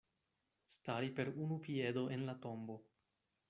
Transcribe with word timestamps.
Stari 0.75 1.11
per 1.11 1.31
unu 1.45 1.59
piedo 1.67 2.07
en 2.17 2.27
la 2.31 2.39
tombo. 2.49 2.83